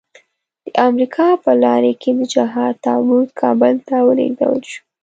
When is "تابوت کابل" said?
2.85-3.73